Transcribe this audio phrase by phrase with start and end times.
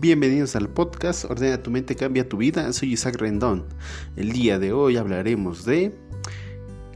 [0.00, 2.72] Bienvenidos al podcast Ordena tu mente, cambia tu vida.
[2.72, 3.66] Soy Isaac Rendón.
[4.16, 5.94] El día de hoy hablaremos de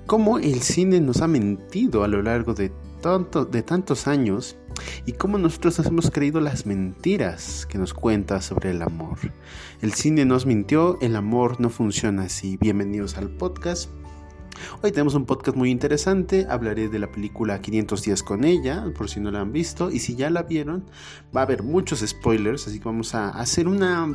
[0.07, 2.73] cómo el cine nos ha mentido a lo largo de,
[3.63, 4.57] tantos años
[5.05, 9.19] y cómo nosotros nos hemos creído las mentiras que nos cuenta sobre el amor.
[9.83, 12.57] El cine nos mintió, el amor no funciona así.
[12.57, 13.91] Bienvenidos al podcast.
[14.83, 19.09] Hoy tenemos un podcast muy interesante, hablaré de la película 500 días con ella, por
[19.09, 20.85] si no la han visto, y si ya la vieron,
[21.35, 24.09] va a haber muchos spoilers, así que vamos a hacer una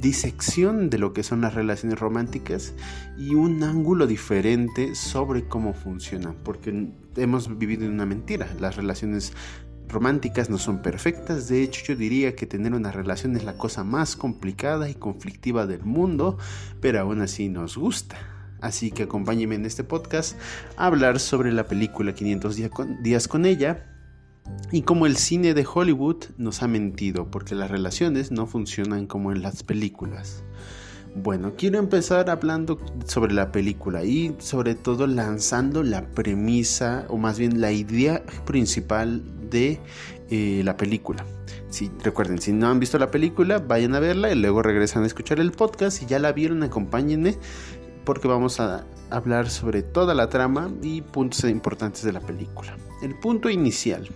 [0.00, 2.74] disección de lo que son las relaciones románticas
[3.16, 9.32] y un ángulo diferente sobre cómo funcionan, porque hemos vivido en una mentira, las relaciones
[9.88, 13.84] románticas no son perfectas, de hecho yo diría que tener una relación es la cosa
[13.84, 16.38] más complicada y conflictiva del mundo,
[16.80, 18.31] pero aún así nos gusta.
[18.62, 20.38] Así que acompáñenme en este podcast
[20.76, 22.56] a hablar sobre la película 500
[23.02, 23.92] días con ella
[24.70, 29.32] y cómo el cine de Hollywood nos ha mentido porque las relaciones no funcionan como
[29.32, 30.42] en las películas.
[31.14, 37.38] Bueno, quiero empezar hablando sobre la película y sobre todo lanzando la premisa o más
[37.38, 39.78] bien la idea principal de
[40.30, 41.26] eh, la película.
[41.68, 45.06] Si, recuerden, si no han visto la película, vayan a verla y luego regresan a
[45.06, 45.98] escuchar el podcast.
[45.98, 47.36] Si ya la vieron, acompáñenme
[48.04, 52.76] porque vamos a hablar sobre toda la trama y puntos importantes de la película.
[53.02, 54.08] El punto inicial,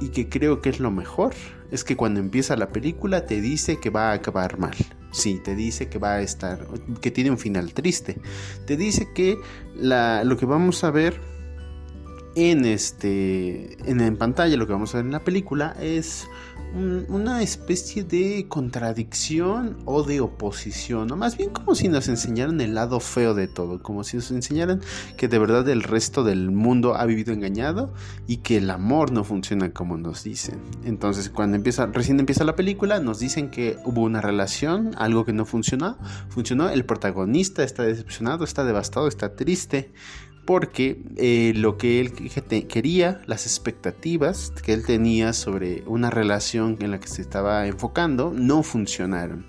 [0.00, 1.34] y que creo que es lo mejor,
[1.70, 4.76] es que cuando empieza la película te dice que va a acabar mal.
[5.12, 6.66] Sí, te dice que va a estar,
[7.00, 8.20] que tiene un final triste.
[8.66, 9.38] Te dice que
[9.74, 11.18] lo que vamos a ver
[12.36, 16.28] en este, en, pantalla, lo que vamos a ver en la película es
[17.08, 22.74] una especie de contradicción o de oposición, o más bien como si nos enseñaran el
[22.74, 24.82] lado feo de todo, como si nos enseñaran
[25.16, 27.94] que de verdad el resto del mundo ha vivido engañado
[28.26, 30.60] y que el amor no funciona como nos dicen.
[30.84, 35.32] Entonces, cuando empieza, recién empieza la película, nos dicen que hubo una relación, algo que
[35.32, 35.96] no funcionó,
[36.28, 39.92] funcionó, el protagonista está decepcionado, está devastado, está triste
[40.46, 42.12] porque eh, lo que él
[42.68, 48.32] quería, las expectativas que él tenía sobre una relación en la que se estaba enfocando,
[48.32, 49.44] no funcionaron.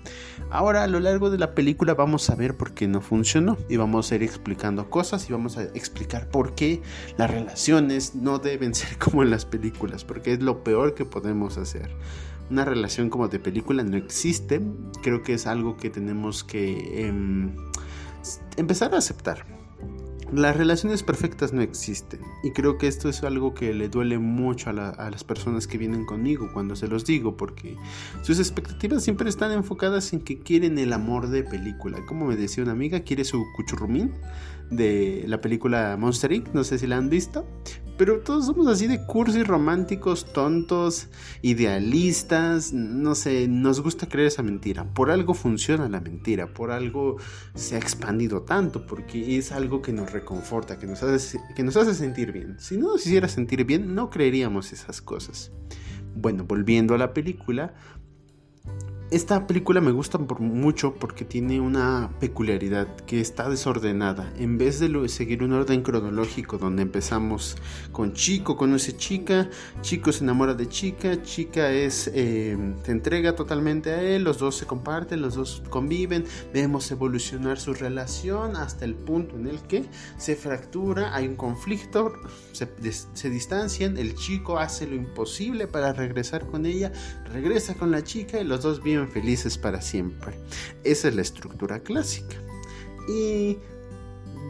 [0.50, 3.76] Ahora a lo largo de la película vamos a ver por qué no funcionó y
[3.76, 6.82] vamos a ir explicando cosas y vamos a explicar por qué
[7.16, 11.58] las relaciones no deben ser como en las películas, porque es lo peor que podemos
[11.58, 11.90] hacer.
[12.50, 14.60] Una relación como de película no existe,
[15.02, 17.54] creo que es algo que tenemos que em,
[18.56, 19.57] empezar a aceptar
[20.32, 24.70] las relaciones perfectas no existen y creo que esto es algo que le duele mucho
[24.70, 27.76] a, las personas que vienen conmigo cuando se los digo porque
[28.22, 32.04] sus expectativas siempre están enfocadas en que quieren el amor de película.
[32.06, 34.12] Como me decía una amiga, quiere su cuchurrumín
[34.70, 36.48] de la película Monster Inc.
[36.52, 37.46] No sé si la han visto.
[37.96, 41.08] Pero todos somos así de cursis románticos, tontos,
[41.42, 42.72] idealistas.
[42.72, 44.84] No sé, nos gusta creer esa mentira.
[44.94, 46.54] Por algo funciona la mentira.
[46.54, 47.16] Por algo
[47.56, 48.86] se ha expandido tanto.
[48.86, 52.56] Porque es algo que nos reconforta, que nos hace, que nos hace sentir bien.
[52.60, 55.50] Si no nos hiciera sentir bien, no creeríamos esas cosas.
[56.14, 57.74] Bueno, volviendo a la película,
[59.10, 64.30] esta película me gusta por mucho porque tiene una peculiaridad que está desordenada.
[64.36, 67.56] En vez de seguir un orden cronológico donde empezamos
[67.90, 69.48] con chico conoce chica,
[69.80, 74.56] chico se enamora de chica, chica es eh, se entrega totalmente a él, los dos
[74.56, 79.86] se comparten, los dos conviven, vemos evolucionar su relación hasta el punto en el que
[80.18, 82.12] se fractura, hay un conflicto,
[82.52, 86.92] se distancian, el chico hace lo imposible para regresar con ella,
[87.28, 90.34] regresa con la chica y los dos viven felices para siempre.
[90.84, 92.36] Esa es la estructura clásica.
[93.08, 93.58] Y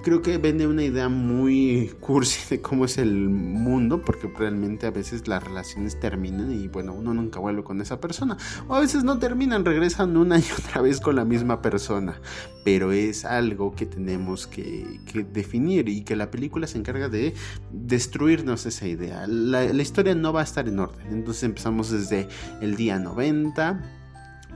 [0.02, 4.90] creo que vende una idea muy cursi de cómo es el mundo, porque realmente a
[4.90, 8.36] veces las relaciones terminan y bueno, uno nunca vuelve con esa persona.
[8.68, 12.20] O a veces no terminan, regresan una y otra vez con la misma persona.
[12.64, 15.00] Pero es algo que tenemos que,
[15.32, 17.34] definir y que la película se encarga de
[17.72, 19.26] destruirnos esa idea.
[19.26, 21.06] La, la historia no va a estar en orden.
[21.10, 22.28] Entonces empezamos desde
[22.60, 23.97] el día 90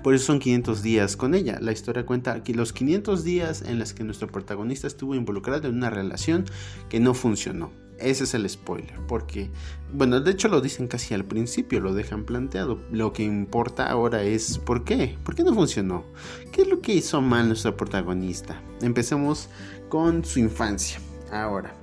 [0.03, 1.59] por eso son 500 días con ella.
[1.61, 5.77] La historia cuenta aquí los 500 días en los que nuestro protagonista estuvo involucrado en
[5.77, 6.45] una relación
[6.89, 7.71] que no funcionó.
[7.99, 9.51] Ese es el spoiler, porque,
[9.93, 12.81] bueno, de hecho lo dicen casi al principio, lo dejan planteado.
[12.91, 16.05] Lo que importa ahora es por qué, por qué no funcionó,
[16.51, 18.61] qué es lo que hizo mal nuestro protagonista.
[18.81, 19.49] Empecemos
[19.89, 20.99] con su infancia.
[21.31, 21.75] Ahora,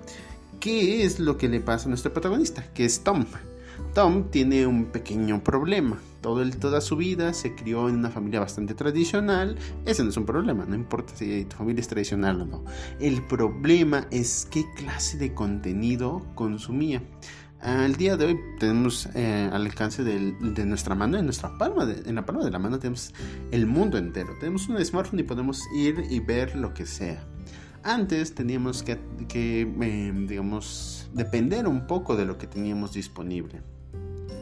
[0.60, 2.66] ¿qué es lo que le pasa a nuestro protagonista?
[2.74, 3.26] Que es Tom.
[3.94, 6.00] Tom tiene un pequeño problema.
[6.22, 9.58] Todo el, toda su vida se crió en una familia bastante tradicional.
[9.86, 12.66] Ese no es un problema, no importa si tu familia es tradicional o no.
[13.00, 17.02] El problema es qué clase de contenido consumía.
[17.62, 22.16] Al día de hoy tenemos eh, al alcance de nuestra mano, en nuestra palma, en
[22.16, 23.14] la palma de la mano tenemos
[23.52, 24.34] el mundo entero.
[24.40, 27.22] Tenemos un smartphone y podemos ir y ver lo que sea.
[27.84, 29.00] Antes teníamos que,
[29.34, 33.62] eh, digamos, depender un poco de lo que teníamos disponible.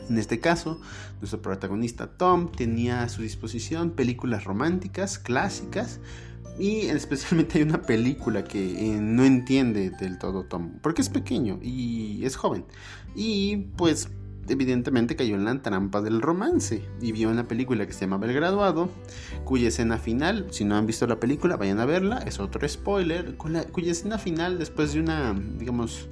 [0.09, 0.80] En este caso,
[1.19, 6.00] nuestro protagonista Tom tenía a su disposición películas románticas, clásicas,
[6.59, 11.59] y especialmente hay una película que eh, no entiende del todo Tom, porque es pequeño
[11.62, 12.65] y es joven.
[13.15, 14.09] Y pues
[14.50, 18.33] evidentemente cayó en la trampa del romance y vio una película que se llama El
[18.33, 18.89] Graduado,
[19.44, 23.36] cuya escena final, si no han visto la película, vayan a verla, es otro spoiler,
[23.36, 26.07] cuya escena final después de una, digamos,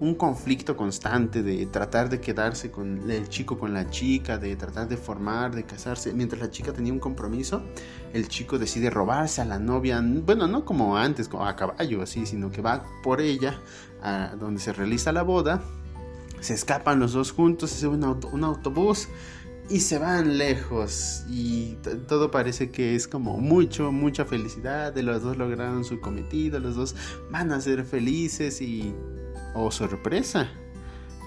[0.00, 4.88] un conflicto constante de tratar de quedarse con el chico con la chica, de tratar
[4.88, 6.14] de formar, de casarse.
[6.14, 7.62] Mientras la chica tenía un compromiso,
[8.14, 12.24] el chico decide robarse a la novia, bueno, no como antes, como a caballo así,
[12.24, 13.60] sino que va por ella
[14.02, 15.62] a donde se realiza la boda.
[16.40, 19.08] Se escapan los dos juntos, se sube un, autobús
[19.68, 21.76] y se van lejos y
[22.08, 26.74] todo parece que es como mucho, mucha felicidad, de los dos lograron su cometido, los
[26.74, 26.96] dos
[27.30, 28.94] van a ser felices y
[29.54, 30.48] oh sorpresa,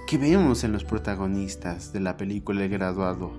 [0.08, 3.31] que vemos en los protagonistas de la película El graduado.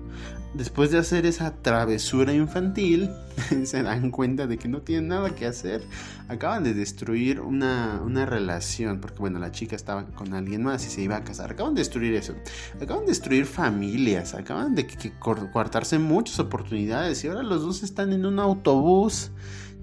[0.53, 3.11] Después de hacer esa travesura infantil,
[3.65, 5.83] se dan cuenta de que no tienen nada que hacer.
[6.29, 11.01] Acaban de destruir una, relación, porque bueno, la chica estaba con alguien más y se
[11.01, 11.51] iba a casar.
[11.51, 12.35] Acaban de destruir eso.
[12.81, 18.13] Acaban de destruir familias, acaban de que, cortarse muchas oportunidades y ahora los dos están
[18.13, 19.31] en un autobús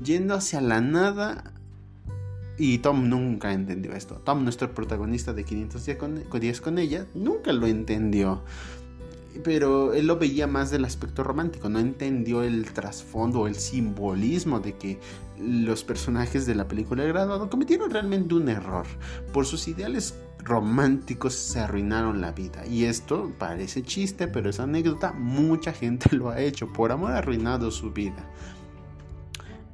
[0.02, 1.51] yendo hacia la nada
[2.58, 4.16] y Tom nunca entendió esto.
[4.24, 8.42] Tom, nuestro protagonista de 500 días con, ella, nunca lo entendió.
[9.44, 14.74] Pero él lo veía más del aspecto romántico, no entendió el trasfondo el simbolismo de
[14.74, 15.00] que
[15.38, 18.86] los personajes de la película de graduado cometieron realmente un error.
[19.32, 20.14] Por sus ideales
[20.44, 22.66] románticos se arruinaron la vida.
[22.66, 26.72] Y esto parece chiste, pero esa anécdota mucha gente lo ha hecho.
[26.72, 28.28] Por amor arruinado su vida.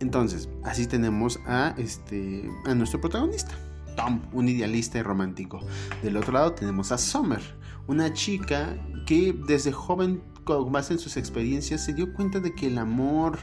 [0.00, 3.52] Entonces, así tenemos a, este, a nuestro protagonista,
[3.96, 5.60] Tom, un idealista y romántico.
[6.02, 7.42] Del otro lado tenemos a Summer,
[7.86, 12.68] una chica que desde joven, con base en sus experiencias, se dio cuenta de que
[12.68, 13.38] el amor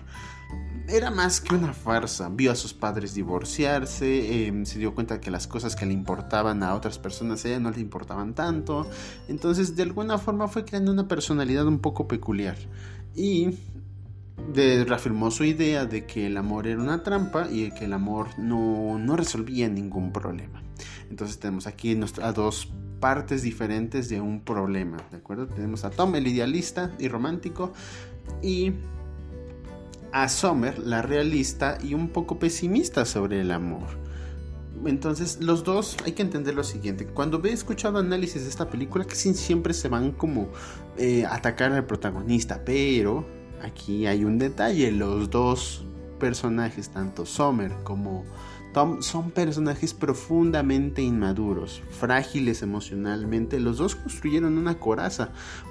[0.87, 2.29] era más que una farsa.
[2.29, 5.93] Vio a sus padres divorciarse, em, se dio cuenta de que las cosas que le
[5.93, 8.87] importaban a otras personas a ella no le importaban tanto.
[9.27, 12.57] Entonces, de alguna forma fue creando una personalidad un poco peculiar.
[13.15, 13.57] Y
[14.53, 19.15] reafirmó su idea de que el amor era una trampa y que el amor no,
[19.15, 20.61] resolvía ningún problema.
[21.09, 25.47] Entonces tenemos aquí a dos partes diferentes de un problema, ¿de acuerdo?
[25.47, 27.73] Tenemos a Tom, el idealista y romántico,
[28.41, 28.73] y
[30.11, 34.05] a Sommer, la realista y un poco pesimista sobre el amor.
[34.85, 37.05] Entonces, los dos hay que entender lo siguiente.
[37.05, 40.49] Cuando he escuchado análisis de esta película, que siempre se van como
[40.97, 43.25] eh, atacar al protagonista, pero
[43.65, 45.83] aquí hay un detalle, los dos
[46.19, 48.23] personajes, tanto Sommer como
[48.73, 53.59] Tom son personajes profundamente inmaduros, frágiles emocionalmente.
[53.59, 55.29] Los dos construyeron una coraza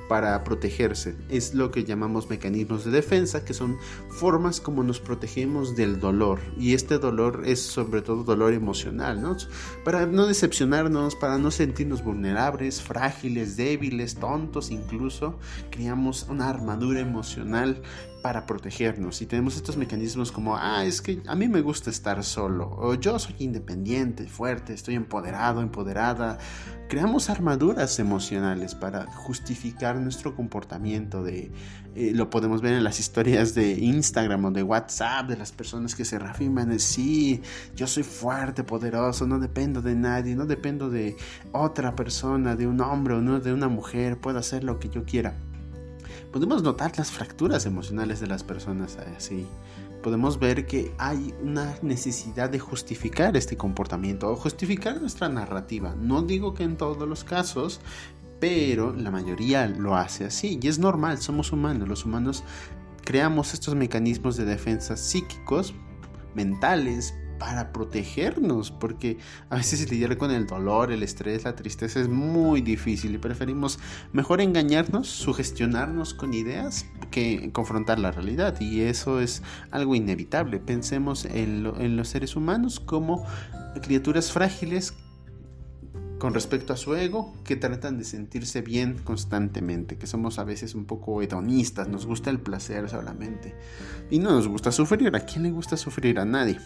[0.08, 1.16] para protegerse.
[1.28, 3.78] Es lo que llamamos mecanismos de defensa, que son
[4.08, 6.40] formas como nos protegemos del dolor.
[6.58, 9.36] Y este dolor es sobre todo dolor emocional, ¿no?
[9.84, 15.38] Para no decepcionarnos, para no sentirnos vulnerables, frágiles, débiles, tontos incluso,
[15.70, 17.82] creamos una armadura emocional
[18.25, 22.25] para protegernos y tenemos estos mecanismos como, ah, es que a mí me gusta estar
[22.25, 26.38] solo, o yo soy independiente, fuerte, estoy empoderado, empoderada.
[26.88, 31.50] Creamos armaduras emocionales para justificar nuestro comportamiento de,
[31.96, 35.96] eh, lo podemos ver en las historias de Instagram o de WhatsApp de las personas
[35.96, 37.42] que se reafirman, de, sí,
[37.75, 41.16] yo soy fuerte, poderoso, no dependo de nadie, no dependo de
[41.50, 45.04] otra persona, de un hombre o no de una mujer, puedo hacer lo que yo
[45.04, 45.34] quiera
[46.34, 49.46] podemos notar las fracturas emocionales de las personas así.
[50.02, 55.94] Podemos ver que hay una necesidad de justificar este comportamiento o justificar nuestra narrativa.
[55.94, 57.80] No digo que en todos los casos,
[58.44, 60.58] pero la mayoría lo hace así.
[60.60, 61.88] Y es normal, somos humanos.
[61.88, 62.44] Los humanos
[63.02, 65.74] creamos estos mecanismos de defensa psíquicos,
[66.34, 69.16] mentales, para protegernos, porque
[69.48, 73.78] a veces lidiar con el dolor, el estrés, la tristeza es muy difícil y preferimos
[74.12, 80.58] mejor engañarnos, sugestionarnos con ideas que confrontar la realidad y eso es algo inevitable.
[80.58, 83.26] Pensemos en, en los seres humanos como
[83.80, 84.92] criaturas frágiles
[86.25, 90.75] con respecto a su ego, que tratan de sentirse bien constantemente, que somos a veces
[90.75, 93.54] un poco hedonistas, nos gusta el placer solamente
[94.11, 95.14] y no nos gusta sufrir.
[95.14, 96.19] ¿A quién le gusta sufrir?
[96.19, 96.59] A nadie.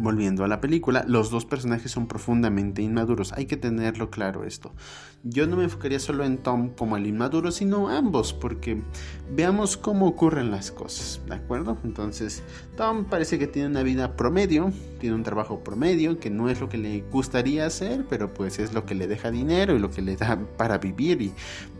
[0.00, 3.32] Volviendo a la película, los dos personajes son profundamente inmaduros.
[3.32, 4.74] Hay que tenerlo claro esto.
[5.22, 8.82] Yo no me enfocaría solo en Tom como el inmaduro, sino ambos, porque
[9.30, 11.78] veamos cómo ocurren las cosas, ¿de acuerdo?
[11.84, 12.42] Entonces,
[12.76, 16.68] Tom parece que tiene una vida promedio, tiene un trabajo promedio, que no es lo
[16.68, 20.02] que le gustaría hacer, pero pues es lo que le deja dinero y lo que
[20.02, 21.32] le da para vivir y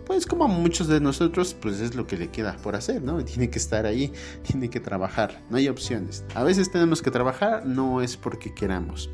[0.07, 3.25] pues como a muchos de nosotros, pues es lo que le queda por hacer, ¿no?
[3.25, 6.25] Tiene que estar ahí, tiene que trabajar, no hay opciones.
[6.35, 9.11] A veces tenemos que trabajar, no es porque queramos.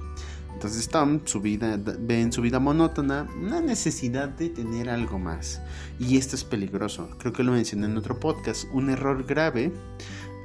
[0.52, 5.60] Entonces Tom su vida, ve en su vida monótona una necesidad de tener algo más.
[6.00, 7.08] Y esto es peligroso.
[7.18, 8.64] Creo que lo mencioné en otro podcast.
[8.72, 9.72] Un error grave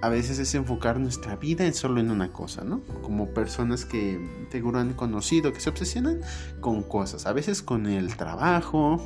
[0.04, 2.82] a veces es enfocar nuestra vida en solo en una cosa, ¿no?
[3.02, 4.20] Como personas que
[4.52, 6.20] seguro han conocido, que se obsesionan
[6.60, 7.26] con cosas.
[7.26, 9.02] A veces con el trabajo,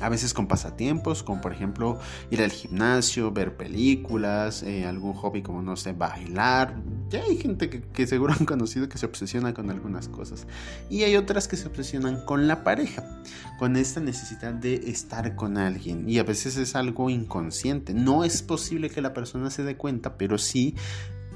[0.00, 1.98] a veces con pasatiempos, como por ejemplo
[2.30, 6.74] ir al gimnasio, ver películas, eh, algún hobby como no sé, bailar.
[7.10, 10.46] Ya hay gente que, seguro han conocido que se obsesiona con algunas cosas.
[10.90, 13.04] Y hay otras que se obsesionan con la pareja,
[13.58, 16.08] con esta necesidad de estar con alguien.
[16.08, 17.94] Y a veces es algo inconsciente.
[17.94, 20.74] No es posible que la persona se dé cuenta, pero sí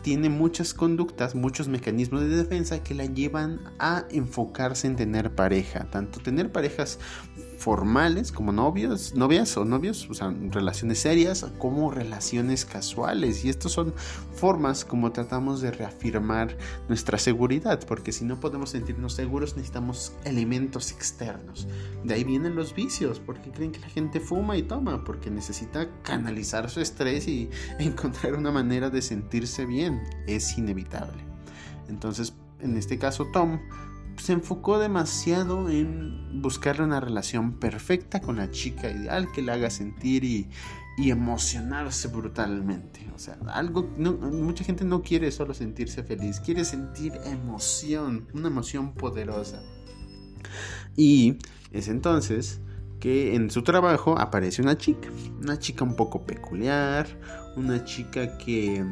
[0.03, 5.89] tiene muchas conductas, muchos mecanismos de defensa que la llevan a enfocarse en tener pareja,
[5.91, 6.99] tanto tener parejas
[7.59, 13.45] formales como novios, novias o novios, o sea, relaciones serias como relaciones casuales.
[13.45, 13.93] Y estas son
[14.35, 16.57] formas como tratamos de reafirmar
[16.89, 21.67] nuestra seguridad, porque si no podemos sentirnos seguros necesitamos elementos externos.
[22.05, 25.89] De ahí vienen los vicios, porque creen que la gente fuma y toma, porque necesita
[26.03, 30.03] canalizar su estrés y encontrar una manera de sentirse bien.
[30.27, 31.25] Es inevitable.
[31.89, 33.59] Entonces, en este caso, Tom
[34.19, 39.71] se enfocó demasiado en buscarle una relación perfecta con la chica ideal que le haga
[39.71, 40.49] sentir y,
[40.99, 43.09] emocionarse brutalmente.
[43.15, 48.95] O sea, algo, mucha gente no quiere solo sentirse feliz, quiere sentir emoción, una emoción
[48.95, 49.63] poderosa.
[50.97, 51.39] Y
[51.71, 52.61] es entonces
[52.99, 55.09] que en su trabajo aparece una chica,
[55.41, 57.07] una chica un poco peculiar,
[57.59, 58.85] una chica que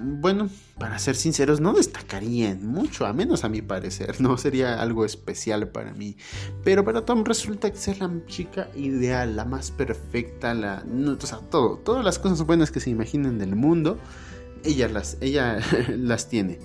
[0.00, 0.48] bueno,
[0.78, 5.68] para ser sinceros, no destacarían mucho, a menos a mi parecer, no sería algo especial
[5.68, 6.16] para mí.
[6.62, 11.78] Pero para Tom resulta que la chica ideal, la más perfecta, la, o sea, todo,
[11.78, 13.98] todas las cosas buenas que se imaginen del mundo,
[14.64, 15.58] ella las, ella
[15.96, 16.58] las tiene.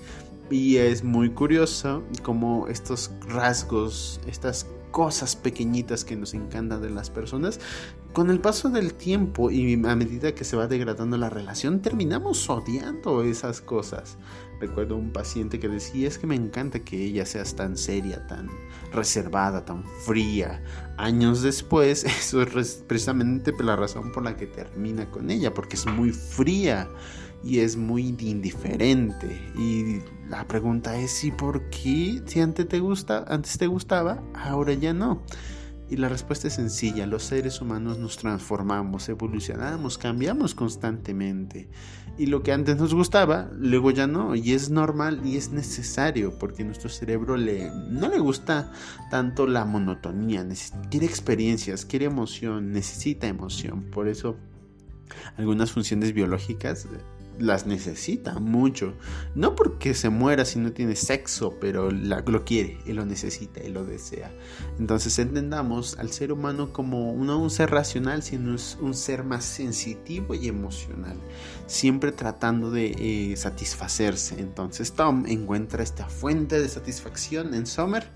[0.50, 7.10] Y es muy curioso como estos rasgos, estas cosas pequeñitas que nos encantan de las
[7.10, 7.60] personas,
[8.12, 12.48] con el paso del tiempo y a medida que se va degradando la relación, terminamos
[12.50, 14.18] odiando esas cosas.
[14.60, 18.48] Recuerdo un paciente que decía, es que me encanta que ella sea tan seria, tan
[18.92, 20.62] reservada, tan fría.
[21.00, 25.86] Años después, eso es precisamente la razón por la que termina con ella, porque es
[25.86, 26.90] muy fría
[27.42, 29.26] y es muy indiferente.
[29.56, 34.74] Y la pregunta es, ¿y por qué si antes te gusta, antes te gustaba, ahora
[34.74, 35.22] ya no?
[35.90, 41.68] Y la respuesta es sencilla, los seres humanos nos transformamos, evolucionamos, cambiamos constantemente.
[42.16, 46.38] Y lo que antes nos gustaba, luego ya no, y es normal y es necesario,
[46.38, 48.70] porque nuestro cerebro le, no le gusta
[49.10, 50.46] tanto la monotonía,
[50.90, 53.90] quiere experiencias, quiere emoción, necesita emoción.
[53.90, 54.36] Por eso
[55.36, 56.86] algunas funciones biológicas
[57.40, 58.94] las necesita mucho.
[59.34, 63.70] No porque se muera si no tiene sexo, pero lo quiere y lo necesita y
[63.70, 64.30] lo desea.
[64.78, 70.34] Entonces entendamos al ser humano como no un ser racional, sino un ser más sensitivo
[70.34, 71.16] y emocional.
[71.66, 72.94] Siempre tratando de
[73.32, 74.40] eh, satisfacerse.
[74.40, 78.06] Entonces Tom encuentra esta fuente de satisfacción en Summer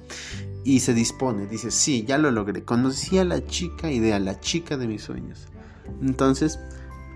[0.65, 1.47] y se dispone.
[1.47, 2.65] Dice, sí, ya lo logré.
[2.65, 5.49] Conocí a la chica ideal, la chica de mis sueños.
[6.03, 6.59] Entonces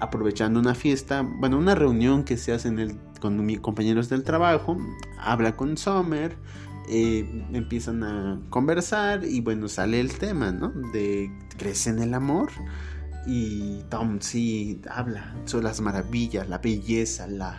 [0.01, 2.73] aprovechando una fiesta, bueno, una reunión que se hace
[3.21, 4.77] con mis compañeros del trabajo,
[5.19, 6.37] habla con Sommer,
[6.89, 10.71] eh, empiezan a conversar y bueno, sale el tema, ¿no?
[10.93, 12.51] De crece en el amor
[13.27, 17.59] y Tom sí habla sobre las maravillas, la belleza, la,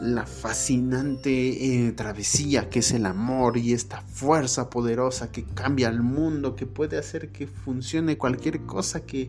[0.00, 6.02] la fascinante eh, travesía que es el amor y esta fuerza poderosa que cambia el
[6.02, 9.28] mundo, que puede hacer que funcione cualquier cosa que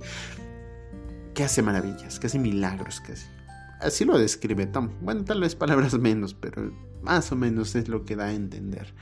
[1.33, 3.27] que hace maravillas, que hace milagros casi.
[3.79, 4.91] Así lo describe Tom.
[5.01, 6.71] Bueno, tal vez palabras menos, pero
[7.01, 8.93] más o menos es lo que da a entender.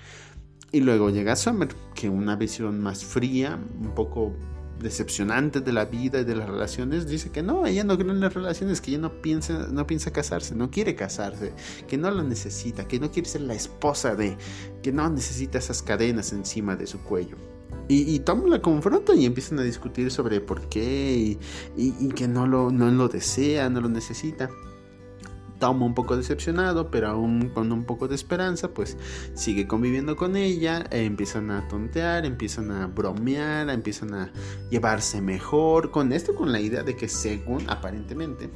[0.71, 4.35] Y luego llega Summer, que una visión más fría, un poco
[4.79, 8.19] decepcionante de la vida y de las relaciones, dice que no, ella no cree en
[8.19, 11.53] las relaciones, que ella no piensa, no piensa casarse, no quiere casarse,
[11.87, 14.37] que no lo necesita, que no quiere ser la esposa de,
[14.81, 17.35] que no necesita esas cadenas encima de su cuello.
[17.91, 21.39] Y, Tom la confronta y empiezan a discutir sobre por qué
[21.75, 24.49] y, que no lo, no lo desea, no lo necesita.
[25.59, 28.95] Tom un poco decepcionado, pero aún con un poco de esperanza, pues
[29.33, 34.31] sigue conviviendo con ella, eh, empiezan a tontear, empiezan a bromear, empiezan a
[34.69, 38.49] llevarse mejor, con esto con la idea de que según aparentemente,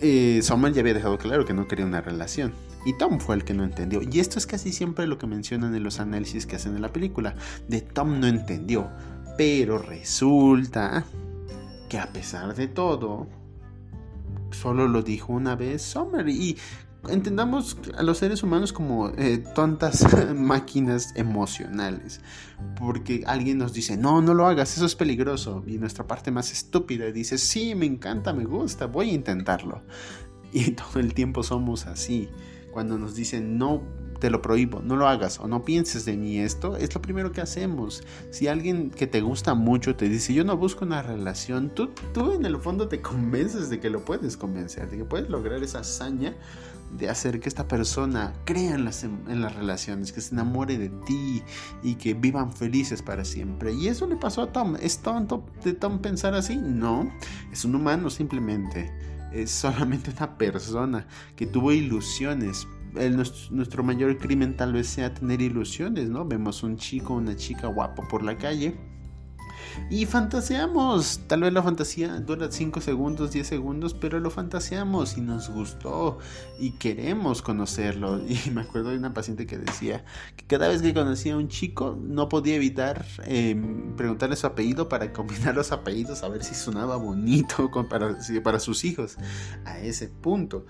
[0.00, 2.52] eh, Summer ya había dejado claro que no quería una relación.
[2.84, 4.00] Y Tom fue el que no entendió.
[4.02, 6.92] Y esto es casi siempre lo que mencionan en los análisis que hacen en la
[6.92, 7.34] película.
[7.68, 8.88] De Tom no entendió.
[9.36, 11.04] Pero resulta
[11.88, 13.26] que a pesar de todo,
[14.50, 16.28] solo lo dijo una vez Summer.
[16.28, 16.56] Y
[17.08, 22.20] entendamos a los seres humanos como eh, tontas máquinas emocionales.
[22.78, 25.62] Porque alguien nos dice, no, no lo hagas, eso es peligroso.
[25.66, 29.82] Y nuestra parte más estúpida dice, sí, me encanta, me gusta, voy a intentarlo.
[30.52, 32.28] Y todo el tiempo somos así.
[32.70, 33.82] Cuando nos dicen, no,
[34.18, 37.32] te lo prohíbo, no lo hagas o no pienses de mí esto, es lo primero
[37.32, 38.02] que hacemos.
[38.30, 42.32] Si alguien que te gusta mucho te dice, yo no busco una relación, tú, tú
[42.32, 45.80] en el fondo te convences de que lo puedes convencer, de que puedes lograr esa
[45.80, 46.34] hazaña
[46.96, 50.88] de hacer que esta persona crea en las, en las relaciones, que se enamore de
[51.06, 51.42] ti
[51.82, 53.74] y que vivan felices para siempre.
[53.74, 54.76] Y eso le pasó a Tom.
[54.80, 56.56] ¿Es tonto de Tom pensar así?
[56.56, 57.12] No,
[57.52, 58.90] es un humano simplemente.
[59.32, 61.06] Es solamente una persona
[61.36, 62.66] que tuvo ilusiones,
[63.50, 66.24] nuestro, mayor crimen tal vez sea tener ilusiones, ¿no?
[66.24, 68.76] Vemos un chico, una chica guapo por la calle
[69.90, 71.20] y fantaseamos.
[71.26, 76.18] Tal vez la fantasía dura 5 segundos, 10 segundos, pero lo fantaseamos y nos gustó
[76.58, 78.20] y queremos conocerlo.
[78.28, 80.04] Y me acuerdo de una paciente que decía
[80.36, 84.88] que cada vez que conocía a un chico no podía evitar em, preguntarle su apellido
[84.88, 89.16] para combinar los apellidos a ver si sonaba bonito para, para sus hijos.
[89.64, 90.66] A ese punto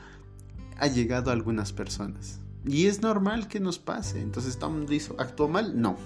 [0.79, 2.41] ha llegado a algunas personas.
[2.65, 4.21] Y es normal que nos pase.
[4.21, 4.87] Entonces Tom
[5.19, 5.81] ¿actuó mal?
[5.81, 5.97] No.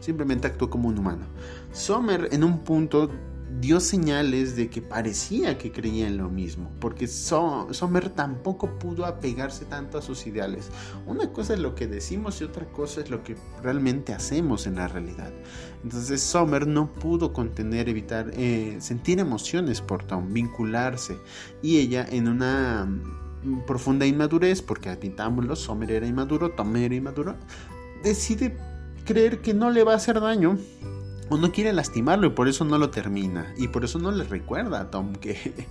[0.00, 1.26] Simplemente actuó como un humano.
[1.72, 3.10] Sommer en un punto
[3.60, 9.64] dio señales de que parecía que creía en lo mismo, porque Sommer tampoco pudo apegarse
[9.64, 10.70] tanto a sus ideales.
[11.06, 14.76] Una cosa es lo que decimos y otra cosa es lo que realmente hacemos en
[14.76, 15.32] la realidad.
[15.82, 21.18] Entonces Sommer no pudo contener, evitar eh, sentir emociones por Tom, vincularse,
[21.62, 22.88] y ella en una
[23.66, 27.34] profunda inmadurez, porque pintámoslo, Sommer era inmaduro, Tom era inmaduro,
[28.04, 28.56] decide
[29.04, 30.58] creer que no le va a hacer daño
[31.28, 33.52] o no quiere lastimarlo y por eso no lo termina.
[33.56, 35.66] Y por eso no le recuerda a Tom que,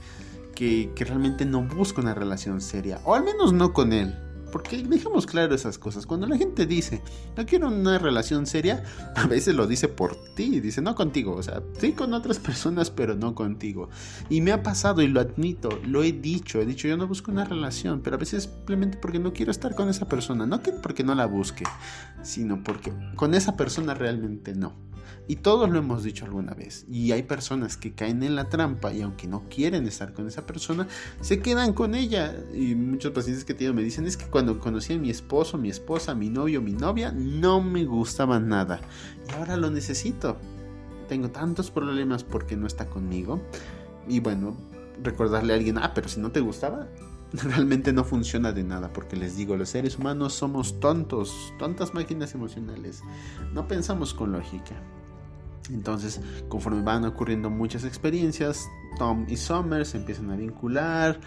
[0.56, 4.16] que, que realmente no busca una relación seria, o al menos no con él.
[4.52, 6.06] Porque dejemos claro esas cosas.
[6.06, 7.02] Cuando la gente dice,
[7.36, 8.84] no quiero una relación seria,
[9.16, 12.90] a veces lo dice por ti, dice, no contigo, o sea, sí con otras personas,
[12.90, 13.90] pero no contigo.
[14.30, 17.32] Y me ha pasado y lo admito, lo he dicho, he dicho, yo no busco
[17.32, 20.72] una relación, pero a veces simplemente porque no quiero estar con esa persona, no que
[20.72, 21.66] porque no la busque,
[22.24, 24.87] sino porque con esa persona realmente no.
[25.28, 26.86] Y todos lo hemos dicho alguna vez.
[26.90, 30.46] Y hay personas que caen en la trampa y aunque no quieren estar con esa
[30.46, 30.88] persona,
[31.20, 32.34] se quedan con ella.
[32.54, 35.70] Y muchos pacientes que tengo me dicen, es que cuando conocí a mi esposo, mi
[35.70, 38.80] esposa, mi novio, mi novia, no me gustaba nada.
[39.28, 40.38] Y ahora lo necesito.
[41.10, 43.42] Tengo tantos problemas porque no está conmigo.
[44.08, 44.56] Y bueno,
[45.04, 46.88] recordarle a alguien, ah, pero si no te gustaba,
[47.34, 52.34] realmente no funciona de nada, porque les digo, los seres humanos somos tontos, tontas máquinas
[52.34, 53.04] emocionales.
[53.54, 54.76] No pensamos con lógica.
[55.70, 61.20] Entonces, conforme van ocurriendo muchas experiencias, Tom y Summer se empiezan a vincular,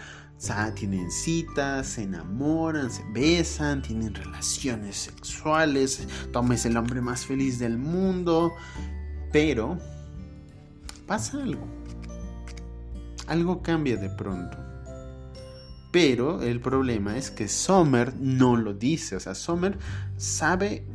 [0.75, 6.07] tienen citas, se enamoran, se besan, tienen relaciones sexuales.
[6.31, 8.51] Tom es el hombre más feliz del mundo.
[9.31, 9.77] Pero
[11.05, 11.67] pasa algo.
[13.27, 14.57] Algo cambia de pronto.
[15.91, 19.17] Pero el problema es que Summer no lo dice.
[19.17, 19.77] O sea, Summer
[20.17, 20.85] sabe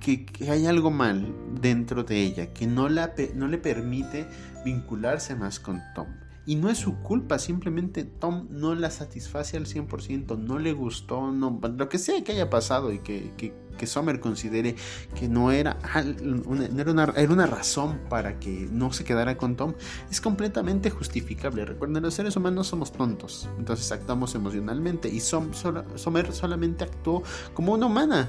[0.00, 4.26] que, hay algo mal dentro de ella, que no, la, no le permite
[4.64, 6.08] vincularse más con Tom.
[6.46, 11.30] Y no es su culpa, simplemente Tom no la satisface al 100%, no le gustó,
[11.30, 14.74] no, lo que sea que haya pasado y que, que, que considere
[15.14, 15.78] que no era,
[16.24, 19.74] una, era, una, era, una, razón para que no se quedara con Tom,
[20.10, 21.64] es completamente justificable.
[21.64, 27.22] Recuerden, los seres humanos somos tontos, entonces actuamos emocionalmente y Sommer solamente actuó
[27.54, 28.28] como una humana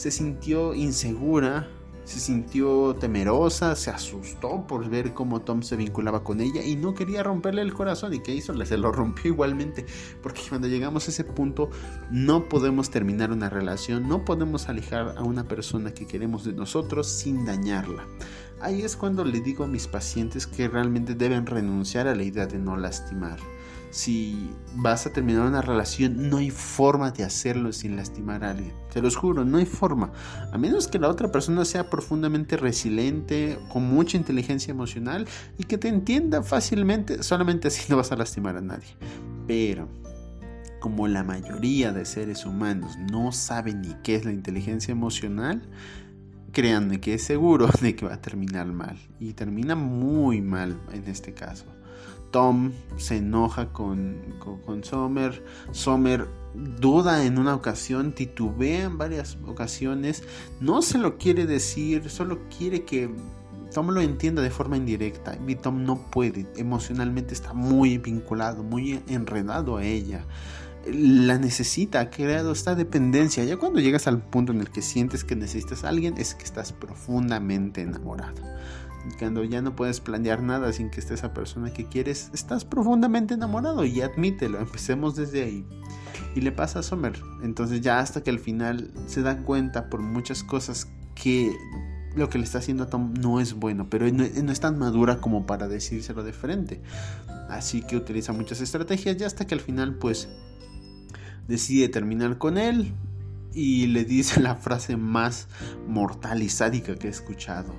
[0.00, 1.68] se sintió insegura,
[2.04, 6.94] se sintió temerosa, se asustó por ver cómo Tom se vinculaba con ella y no
[6.94, 8.14] quería romperle el corazón.
[8.14, 8.54] ¿Y qué hizo?
[8.64, 9.84] Se lo rompió igualmente.
[10.22, 11.68] Porque cuando llegamos a ese punto
[12.10, 17.06] no podemos terminar una relación, no podemos alejar a una persona que queremos de nosotros
[17.06, 18.06] sin dañarla.
[18.62, 22.46] Ahí es cuando le digo a mis pacientes que realmente deben renunciar a la idea
[22.46, 23.38] de no lastimar
[23.90, 28.72] si vas a terminar una relación, no hay forma de hacerlo sin lastimar a alguien.
[28.92, 30.12] Te los juro, no hay forma.
[30.52, 35.26] A menos que la otra persona sea profundamente resiliente, con mucha inteligencia emocional
[35.58, 38.96] y que te entienda fácilmente, solamente así no vas a lastimar a nadie.
[39.46, 39.88] Pero
[40.80, 45.62] como la mayoría de seres humanos no saben ni qué es la inteligencia emocional,
[46.52, 48.98] créanme que es seguro de que va a terminar mal.
[49.18, 51.66] Y termina muy mal en este caso.
[52.30, 54.16] Tom se enoja con,
[54.64, 55.44] con, Sommer.
[55.72, 60.22] Sommer duda en una ocasión, titubea en varias ocasiones.
[60.60, 63.10] No se lo quiere decir, solo quiere que
[63.72, 65.38] Tom lo entienda de forma indirecta.
[65.46, 66.46] Y Tom no puede.
[66.56, 70.24] Emocionalmente está muy vinculado, muy enredado a ella
[70.86, 73.44] la necesita, ha creado esta dependencia.
[73.44, 76.44] Ya cuando llegas al punto en el que sientes que necesitas a alguien, es que
[76.44, 78.42] estás profundamente enamorado.
[79.18, 83.34] Cuando ya no puedes planear nada sin que esté esa persona que quieres, estás profundamente
[83.34, 85.66] enamorado y admítelo, empecemos desde ahí.
[86.34, 87.20] Y le pasa a Sommer.
[87.42, 91.52] Entonces ya hasta que al final se da cuenta por muchas cosas que
[92.14, 95.20] lo que le está haciendo a Tom no es bueno, pero no, es tan madura
[95.20, 96.82] como para decírselo de frente.
[97.48, 100.28] Así que utiliza muchas estrategias y hasta que al final pues
[101.48, 102.94] decide terminar con él
[103.52, 105.48] y le dice la frase más
[105.86, 107.74] mortal y sádica que he escuchado.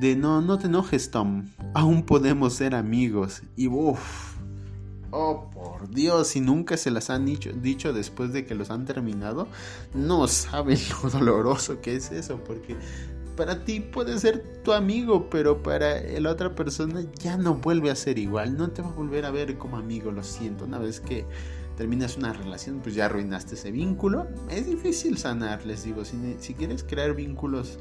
[0.00, 3.42] De no, no te enojes Tom, aún podemos ser amigos.
[3.56, 4.36] Y uff,
[5.10, 8.84] oh por Dios, si nunca se las han dicho, dicho después de que los han
[8.84, 9.48] terminado,
[9.94, 12.76] no saben lo doloroso que es eso, porque
[13.36, 17.96] para ti puede ser tu amigo, pero para la otra persona ya no vuelve a
[17.96, 21.00] ser igual, no te va a volver a ver como amigo, lo siento, una vez
[21.00, 21.26] que
[21.76, 24.26] terminas una relación, pues ya arruinaste ese vínculo.
[24.50, 26.04] Es difícil sanar, les digo.
[26.04, 27.78] Si, quieres crear vínculos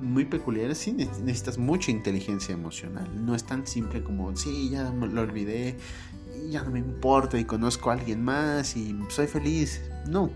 [0.00, 3.08] muy peculiares, sí necesitas mucha inteligencia emocional.
[3.24, 5.76] No es tan simple como, sí, ya lo olvidé,
[6.50, 9.80] ya no me importa y conozco a alguien más y soy feliz.
[10.06, 10.30] No,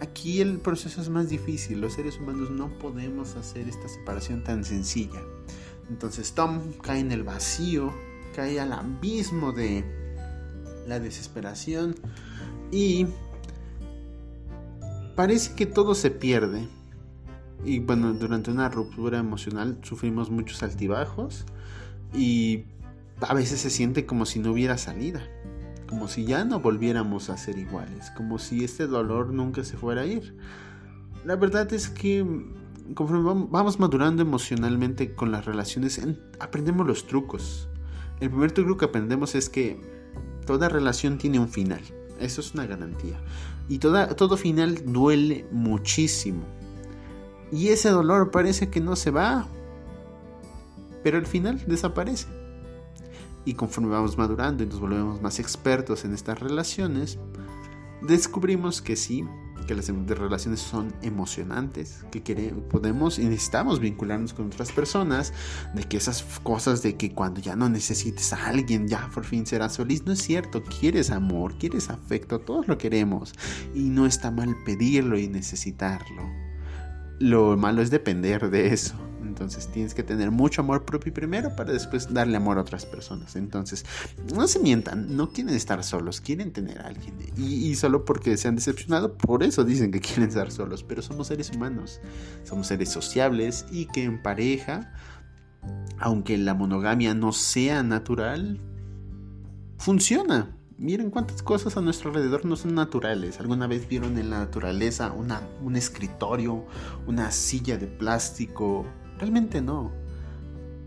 [0.00, 1.80] aquí el proceso es más difícil.
[1.80, 5.20] Los seres humanos no podemos hacer esta separación tan sencilla.
[5.88, 7.92] Entonces Tom cae en el vacío,
[8.34, 9.84] cae al abismo de
[10.86, 11.96] la desesperación
[12.70, 13.06] y
[15.16, 16.68] parece que todo se pierde.
[17.64, 21.44] Y bueno, durante una ruptura emocional sufrimos muchos altibajos
[22.14, 22.64] y
[23.20, 25.22] a veces se siente como si no hubiera salida,
[25.88, 30.02] como si ya no volviéramos a ser iguales, como si este dolor nunca se fuera
[30.02, 30.34] a ir.
[31.24, 32.24] La verdad es que
[32.94, 36.00] conforme vamos madurando emocionalmente con las relaciones,
[36.38, 37.68] aprendemos los trucos.
[38.20, 39.80] El primer truco que aprendemos es que
[40.46, 41.80] toda relación tiene un final.
[42.18, 43.18] Eso es una garantía.
[43.68, 46.42] Y todo final duele muchísimo.
[47.52, 49.46] Y ese dolor parece que no se va.
[51.02, 52.26] Pero al final desaparece.
[53.44, 57.18] Y conforme vamos madurando y nos volvemos más expertos en estas relaciones,
[58.02, 59.24] descubrimos que sí,
[59.66, 65.32] que las em, relaciones son emocionantes, que queremos, podemos y necesitamos vincularnos con otras personas,
[65.74, 69.46] de que esas cosas de que cuando ya no necesites a alguien ya por fin
[69.46, 73.32] serás feliz, no es cierto, quieres amor, quieres afecto, todos lo queremos
[73.74, 76.49] y no está mal pedirlo y necesitarlo.
[77.20, 78.94] Lo malo es depender de eso.
[79.22, 83.36] Entonces tienes que tener mucho amor propio primero para después darle amor a otras personas.
[83.36, 83.84] Entonces,
[84.34, 87.14] no se mientan, no quieren estar solos, quieren tener a alguien.
[87.36, 90.82] Y, solo porque se han decepcionado, por eso dicen que quieren estar solos.
[90.82, 92.00] Pero somos seres humanos,
[92.44, 94.92] somos seres sociables y que en pareja,
[95.98, 98.60] aunque la monogamia no sea natural,
[99.78, 100.56] funciona.
[100.80, 103.38] Miren cuántas cosas a nuestro alrededor no son naturales.
[103.38, 106.64] ¿Alguna vez vieron en la naturaleza un escritorio,
[107.06, 108.86] una silla de plástico,
[109.18, 109.92] Realmente no.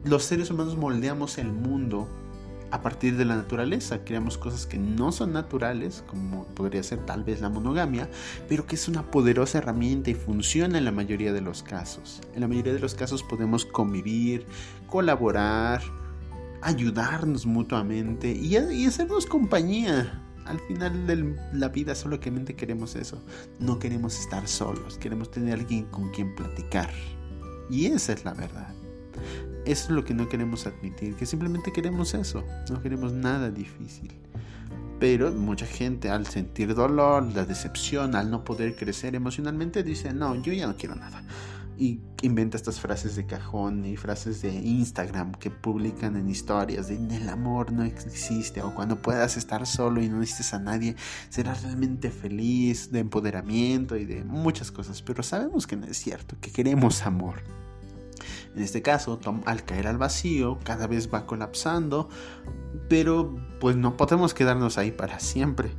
[0.04, 2.10] Los seres humanos moldeamos el mundo
[2.72, 4.04] a partir de la naturaleza.
[4.04, 8.10] Creamos cosas que no son naturales, como podría ser tal vez la monogamia,
[8.50, 12.20] pero que es una poderosa herramienta y funciona en la mayoría de los casos.
[12.34, 14.48] En la mayoría de los casos podemos convivir,
[14.88, 15.84] colaborar,
[16.64, 20.20] ayudarnos mutuamente y, hacernos compañía.
[20.46, 23.24] Al final de la vida solamente queremos eso.
[23.60, 26.90] No queremos estar solos, queremos tener alguien con quien platicar.
[27.70, 28.74] Y esa es la verdad.
[29.66, 34.12] Eso es lo que no queremos admitir, que simplemente queremos eso, no queremos nada difícil.
[35.00, 40.36] Pero mucha gente al sentir dolor, la decepción, al no poder crecer emocionalmente, dice, no,
[40.42, 41.24] yo ya no quiero nada.
[41.78, 46.96] Y inventa estas frases de cajón y frases de Instagram que publican en historias de
[46.96, 50.96] el amor no existe o cuando puedas estar solo y no necesites a nadie,
[51.30, 55.02] serás realmente feliz, de empoderamiento y de muchas cosas.
[55.02, 57.44] Pero sabemos que no es cierto, que queremos amor.
[58.56, 62.10] En este caso, Tom al caer al vacío cada vez va colapsando,
[62.88, 65.72] pero pues no podemos quedarnos ahí para siempre.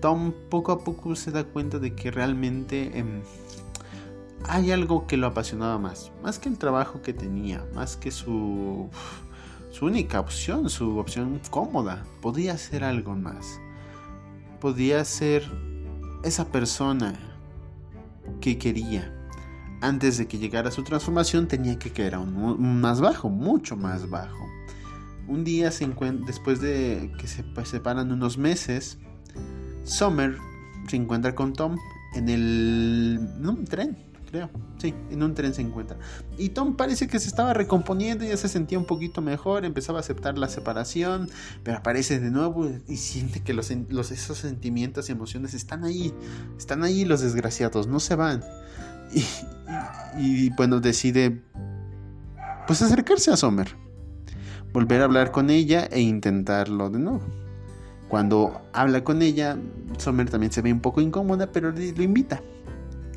[0.00, 3.22] Tom poco a poco se da cuenta de que realmente em,
[4.44, 8.88] hay algo que lo apasionaba más, más que el trabajo que tenía, más que su,
[9.70, 13.60] su única opción, su opción cómoda, podía hacer algo más
[14.64, 15.44] podía ser
[16.22, 17.20] esa persona
[18.40, 19.12] que quería.
[19.82, 24.48] Antes de que llegara su transformación tenía que caer aún más bajo, mucho más bajo.
[25.28, 25.86] Un día, se
[26.26, 28.96] después de que se pues, separan unos meses,
[29.82, 30.38] Summer
[30.88, 31.76] se encuentra con Tom
[32.14, 33.98] en el un tren,
[34.34, 34.50] creo.
[34.78, 35.96] Sí, en un tren se encuentra.
[36.36, 40.00] Y Tom parece que se estaba recomponiendo, ya se sentía un poquito mejor, empezaba a
[40.00, 41.28] aceptar la separación,
[41.62, 46.12] pero aparece de nuevo y siente que los, esos sentimientos y emociones están ahí,
[46.58, 48.42] están ahí los desgraciados, no se van.
[49.14, 49.24] Y,
[50.18, 51.40] y bueno, decide
[52.66, 53.68] pues acercarse a Summer,
[54.72, 57.22] volver a hablar con ella e intentarlo de nuevo.
[58.08, 59.56] Cuando habla con ella,
[59.98, 62.42] Sommer también se ve un poco incómoda, pero lo invita.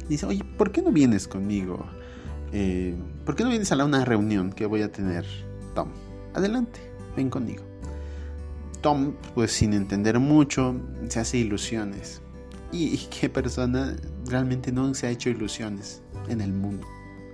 [0.10, 1.86] Dice, oye, ¿por qué no vienes conmigo?
[2.52, 5.26] Eh, ¿Por qué no vienes a una reunión que voy a tener,
[5.76, 5.89] Tom?
[6.34, 6.80] Adelante,
[7.15, 7.63] ven conmigo.
[8.82, 10.76] Tom, pues sin entender mucho,
[11.10, 12.22] se hace ilusiones.
[12.72, 16.86] ¿Y qué persona realmente no se ha hecho ilusiones en el mundo?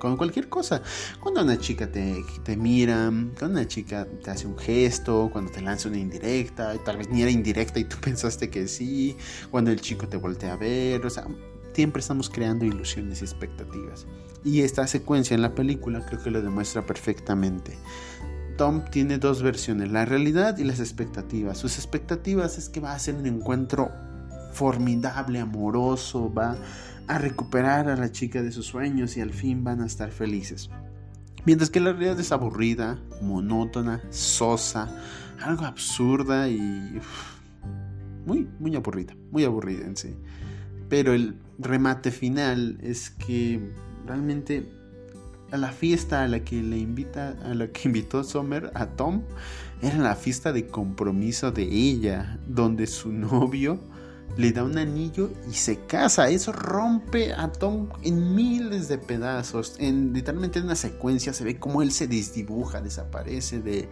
[0.04, 0.82] con cualquier cosa.
[1.22, 3.10] Cuando una chica te, te mira,
[3.40, 7.22] cuando una chica te hace un gesto, cuando te lanza una indirecta, tal vez ni
[7.22, 9.16] era indirecta y tú pensaste que sí,
[9.50, 11.26] cuando el chico te voltea a ver, o sea,
[11.74, 14.06] siempre estamos creando ilusiones y expectativas.
[14.44, 17.78] Y esta secuencia en la película creo que lo demuestra perfectamente.
[18.58, 21.58] Tom tiene dos versiones, la realidad y las expectativas.
[21.58, 23.92] Sus expectativas es que va a ser un encuentro
[24.54, 26.56] formidable, amoroso, va
[27.08, 30.70] a recuperar a la chica de sus sueños y al fin van a estar felices.
[31.46, 34.96] Mientras que la realidad es aburrida, monótona, sosa,
[35.42, 37.02] algo absurda y
[38.26, 40.16] muy, muy aburrida, muy aburrida en sí.
[40.90, 43.72] Pero el remate final es que
[44.06, 44.72] realmente
[45.52, 49.22] a la fiesta a la que le invita, a la que invitó Sommer a Tom,
[49.82, 53.80] era la fiesta de compromiso de ella, donde su novio
[54.38, 56.30] le da un anillo y se casa.
[56.30, 59.76] Eso rompe a Tom en miles de pedazos.
[59.78, 63.90] En, literalmente en una secuencia se ve como él se desdibuja, desaparece de,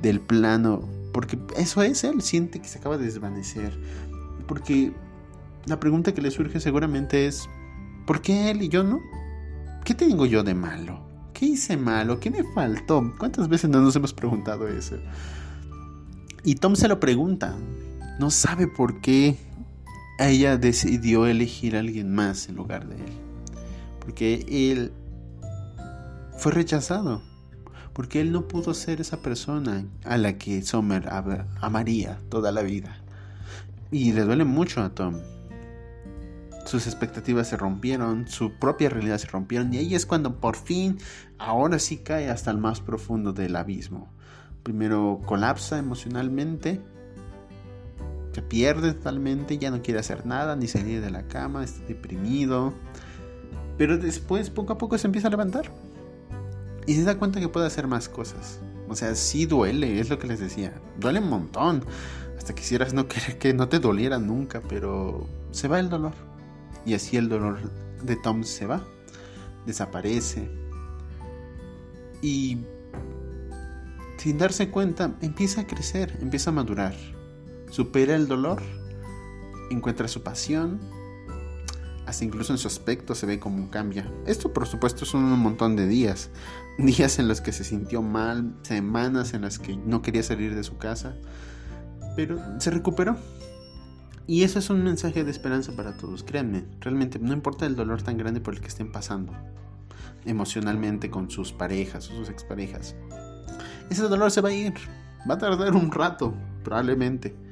[0.00, 0.88] del plano.
[1.12, 3.78] Porque eso es, él siente que se acaba de desvanecer.
[4.46, 4.94] Porque
[5.66, 7.48] la pregunta que le surge seguramente es,
[8.06, 9.00] ¿por qué él y yo no?
[9.84, 11.06] ¿Qué tengo yo de malo?
[11.32, 12.18] ¿Qué hice malo?
[12.18, 13.12] ¿Qué me faltó?
[13.18, 14.96] ¿Cuántas veces no nos hemos preguntado eso?
[16.44, 17.54] Y Tom se lo pregunta.
[18.18, 19.36] No sabe por qué
[20.18, 23.12] ella decidió elegir a alguien más en lugar de él.
[24.00, 24.92] Porque él
[26.38, 27.22] fue rechazado.
[27.92, 31.08] Porque él no pudo ser esa persona a la que Sommer
[31.60, 32.96] amaría toda la vida.
[33.90, 35.16] Y le duele mucho a Tom.
[36.66, 40.98] Sus expectativas se rompieron, su propia realidad se rompieron y ahí es cuando por fin,
[41.38, 44.12] ahora sí cae hasta el más profundo del abismo.
[44.62, 46.82] Primero colapsa emocionalmente
[48.36, 52.74] se pierde totalmente, ya no quiere hacer nada, ni salir de la cama, está deprimido.
[53.78, 55.70] Pero después, poco a poco, se empieza a levantar.
[56.86, 58.60] Y se da cuenta que puede hacer más cosas.
[58.90, 60.74] O sea, sí duele, es lo que les decía.
[60.98, 61.82] Duele un montón.
[62.36, 66.12] Hasta quisieras no querer que no te doliera nunca, pero se va el dolor.
[66.86, 67.70] Y así el dolor
[68.02, 68.86] de Tom se va.
[69.66, 70.48] Desaparece.
[72.22, 72.58] Y
[74.16, 76.94] sin darse cuenta, empieza a crecer, empieza a madurar
[77.70, 78.62] supera el dolor,
[79.70, 80.80] encuentra su pasión,
[82.06, 84.10] hasta incluso en su aspecto se ve como cambia.
[84.26, 86.30] Esto por supuesto son un montón de días,
[86.78, 90.64] días en los que se sintió mal, semanas en las que no quería salir de
[90.64, 91.16] su casa,
[92.14, 93.16] pero se recuperó.
[94.26, 98.02] Y eso es un mensaje de esperanza para todos, créanme, realmente no importa el dolor
[98.02, 99.32] tan grande por el que estén pasando
[100.24, 102.96] emocionalmente con sus parejas o sus exparejas.
[103.88, 104.74] Ese dolor se va a ir,
[105.30, 106.34] va a tardar un rato,
[106.64, 107.46] probablemente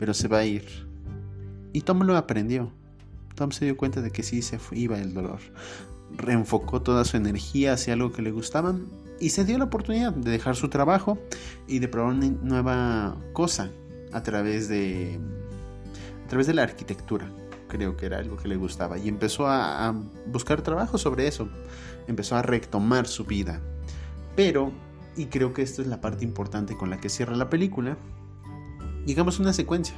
[0.00, 0.64] pero se va a ir.
[1.74, 2.72] Y Tom lo aprendió.
[3.34, 5.40] Tom se dio cuenta de que sí se iba el dolor.
[6.16, 8.74] Reenfocó toda su energía hacia algo que le gustaba
[9.20, 11.18] y se dio la oportunidad de dejar su trabajo
[11.68, 13.70] y de probar una nueva cosa
[14.10, 15.20] a través de
[16.30, 17.30] través de la arquitectura.
[17.68, 19.94] Creo que era algo que le gustaba y empezó a, a
[20.26, 21.48] buscar trabajo sobre eso.
[22.06, 23.60] Empezó a retomar su vida.
[24.34, 24.72] Pero
[25.16, 27.98] y creo que esta es la parte importante con la que cierra la película
[29.06, 29.94] llegamos a una secuencia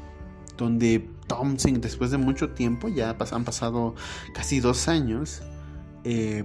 [0.56, 3.94] donde Tom, después de mucho tiempo, ya han pasado
[4.34, 5.42] casi dos años,
[6.04, 6.44] eh,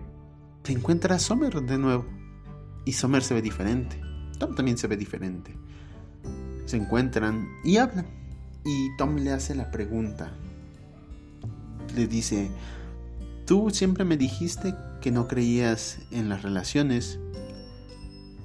[0.63, 2.06] se encuentra a Summer de nuevo.
[2.86, 4.02] Y Summer se ve diferente.
[4.39, 5.56] Tom también se ve diferente.
[6.65, 8.08] Se encuentran y hablan.
[8.67, 10.30] Y Tom le hace la pregunta.
[11.95, 12.51] Le dice,
[13.45, 17.17] tú siempre me dijiste que no creías en las relaciones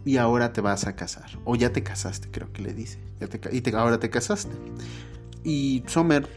[0.04, 1.28] y ahora te vas a casar.
[1.44, 3.00] O ya te casaste, creo que le dice.
[3.18, 4.54] Ya te, y ahora te casaste.
[5.42, 6.28] Y Sommer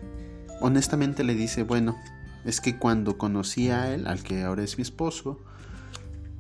[0.62, 1.96] honestamente le dice, bueno,
[2.44, 5.40] es que cuando conocí a él, al que ahora es mi esposo,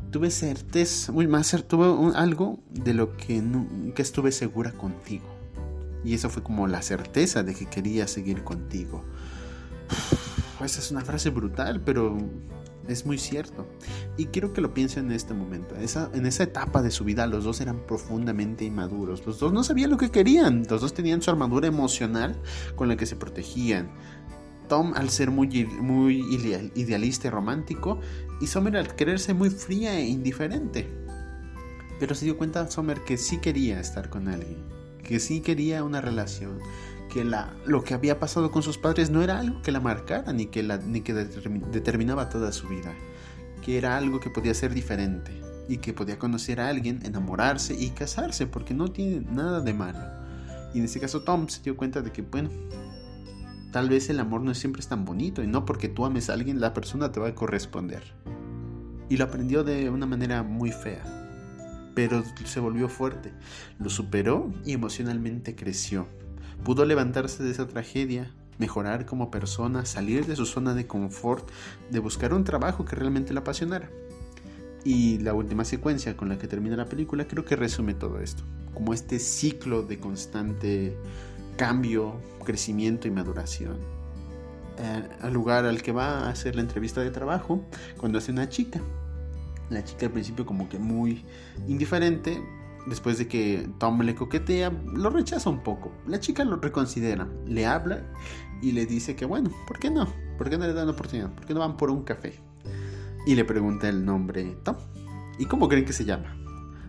[0.09, 5.34] tuve certeza, muy más, tuve algo de lo que nunca estuve segura contigo.
[6.05, 9.03] Y eso fue como la certeza de que quería seguir contigo.
[10.63, 12.17] Esa es una frase brutal, pero
[12.87, 13.67] es muy cierto.
[14.17, 15.75] Y quiero que lo piensen en este momento.
[15.75, 19.25] En esa etapa de su vida los dos eran profundamente inmaduros.
[19.25, 20.65] Los dos no sabían lo que querían.
[20.69, 22.39] Los dos tenían su armadura emocional
[22.75, 23.89] con la que se protegían.
[24.67, 26.21] Tom al ser muy, muy
[26.75, 27.99] idealista y romántico
[28.41, 30.89] y Summer al quererse muy fría e indiferente.
[31.99, 34.57] Pero se dio cuenta Summer que sí quería estar con alguien,
[35.05, 36.59] que sí quería una relación,
[37.13, 40.33] que la, lo que había pasado con sus padres no era algo que la marcara
[40.33, 42.93] ni que, la, ni que determinaba toda su vida,
[43.63, 45.31] que era algo que podía ser diferente
[45.69, 49.99] y que podía conocer a alguien, enamorarse y casarse, porque no tiene nada de malo.
[50.73, 52.49] Y en este caso Tom se dio cuenta de que, bueno,
[53.75, 56.33] Tal vez el amor no siempre es tan bonito y no porque tú ames a
[56.33, 58.03] alguien la persona te va a corresponder.
[59.09, 61.03] Y lo aprendió de una manera muy fea,
[61.95, 63.31] pero se volvió fuerte,
[63.79, 66.07] lo superó y emocionalmente creció.
[66.63, 71.49] Pudo levantarse de esa tragedia, mejorar como persona, salir de su zona de confort,
[71.89, 73.89] de buscar un trabajo que realmente la apasionara.
[74.83, 78.43] Y la última secuencia con la que termina la película creo que resume todo esto,
[78.73, 80.95] como este ciclo de constante
[81.57, 83.77] cambio, crecimiento y maduración.
[84.77, 87.63] Eh, al lugar al que va a hacer la entrevista de trabajo,
[87.97, 88.81] cuando hace una chica.
[89.69, 91.25] La chica al principio como que muy
[91.67, 92.41] indiferente,
[92.85, 95.91] después de que Tom le coquetea, lo rechaza un poco.
[96.07, 98.03] La chica lo reconsidera, le habla
[98.61, 100.07] y le dice que bueno, ¿por qué no?
[100.37, 101.33] ¿Por qué no le dan la oportunidad?
[101.33, 102.39] ¿Por qué no van por un café?
[103.25, 104.75] Y le pregunta el nombre Tom.
[105.39, 106.37] ¿Y cómo creen que se llama?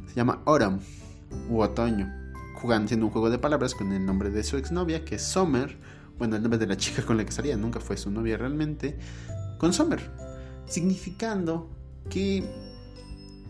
[0.07, 0.81] Se llama Autumn
[1.49, 5.17] u otoño jugando, haciendo un juego de palabras con el nombre de su exnovia, que
[5.17, 5.79] es Summer,
[6.19, 8.99] bueno, el nombre de la chica con la que salía, nunca fue su novia realmente,
[9.59, 10.11] con Summer,
[10.67, 11.71] significando
[12.09, 12.45] que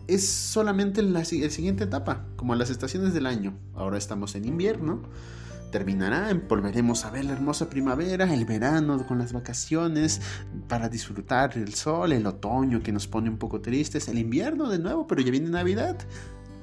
[0.07, 3.57] es solamente la, siguiente etapa, como las estaciones del año.
[3.75, 5.01] Ahora estamos en invierno,
[5.71, 10.21] terminará, volveremos a ver la hermosa primavera, el verano con las vacaciones
[10.69, 14.79] para disfrutar el sol, el otoño que nos pone un poco tristes, el invierno de
[14.79, 15.97] nuevo, pero ya viene Navidad.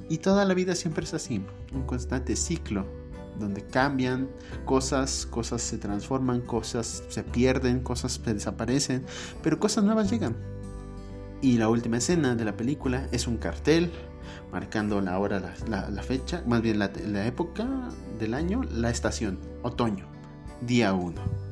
[0.09, 2.85] Y toda la vida siempre es así, un constante ciclo
[3.39, 4.29] donde cambian
[4.65, 9.03] cosas, cosas se transforman, cosas se pierden, cosas desaparecen,
[9.43, 10.35] pero cosas nuevas llegan.
[11.45, 13.91] Y la última escena de la película es un cartel
[14.51, 17.67] marcando la hora, la, fecha, más bien la, la época
[18.17, 20.07] del año, la estación, otoño,
[20.61, 21.45] día 1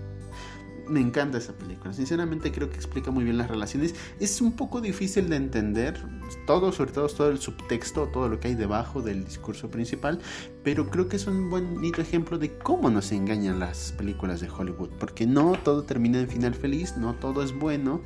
[0.88, 1.94] me encanta esa película.
[1.94, 3.96] Sinceramente creo que explica muy bien las relaciones.
[4.20, 6.00] Es un poco difícil de entender
[6.46, 10.20] todo, sobre todo todo el subtexto, todo lo que hay debajo del discurso principal,
[10.64, 14.90] pero creo que es un bonito ejemplo de cómo nos engañan las películas de Hollywood,
[15.00, 18.02] porque no todo termina en final feliz, no todo es bueno.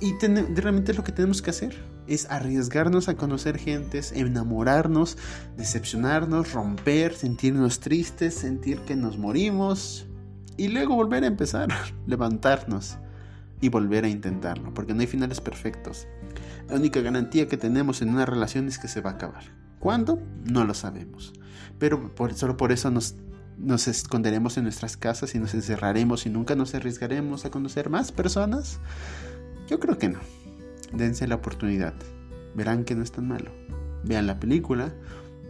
[0.00, 0.14] Y
[0.54, 5.18] realmente lo que tenemos que hacer es arriesgarnos a conocer gentes, enamorarnos,
[5.56, 10.08] decepcionarnos, romper, sentirnos tristes, sentir que nos morimos,
[10.58, 11.68] y luego volver a empezar,
[12.06, 12.98] levantarnos
[13.60, 16.06] y volver a intentarlo, porque no hay finales perfectos.
[16.68, 19.44] La única garantía que tenemos en una relación es que se va a acabar.
[19.78, 20.20] ¿Cuándo?
[20.44, 21.32] No lo sabemos.
[21.78, 23.14] Pero por, solo por eso nos,
[23.56, 28.12] nos esconderemos en nuestras casas y nos encerraremos y nunca nos arriesgaremos a conocer más
[28.12, 28.80] personas.
[29.68, 30.18] Yo creo que no.
[30.92, 31.94] Dense la oportunidad.
[32.54, 33.50] Verán que no es tan malo.
[34.04, 34.94] Vean la película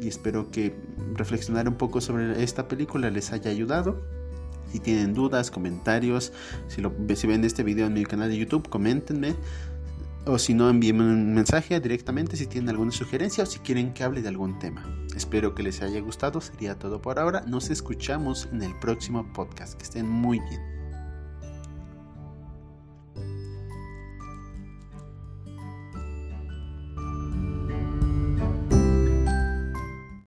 [0.00, 0.74] y espero que
[1.14, 4.00] reflexionar un poco sobre esta película les haya ayudado
[4.70, 6.33] si tienen dudas, comentarios,
[6.68, 9.35] si, lo, si ven este video en mi canal de YouTube, coméntenme.
[10.26, 14.04] O si no, envíenme un mensaje directamente si tienen alguna sugerencia o si quieren que
[14.04, 14.85] hable de algún tema.
[15.16, 16.42] Espero que les haya gustado.
[16.42, 17.42] Sería todo por ahora.
[17.46, 19.78] Nos escuchamos en el próximo podcast.
[19.78, 20.77] Que estén muy bien.